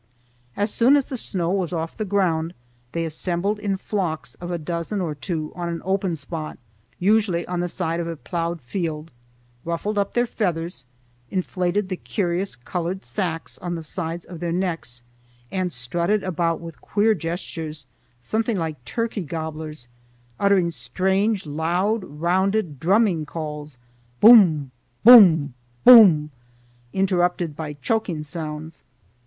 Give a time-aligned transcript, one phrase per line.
[0.57, 2.55] As soon as the snow was off the ground,
[2.91, 6.57] they assembled in flocks of a dozen or two on an open spot,
[6.97, 9.11] usually on the side of a ploughed field,
[9.63, 10.85] ruffled up their feathers,
[11.29, 15.03] inflated the curious colored sacks on the sides of their necks,
[15.51, 17.85] and strutted about with queer gestures
[18.19, 19.87] something like turkey gobblers,
[20.39, 24.71] uttering strange loud, rounded, drumming calls,—boom!
[25.03, 25.53] boom!
[25.83, 26.31] boom!
[26.91, 28.81] interrupted by choking sounds.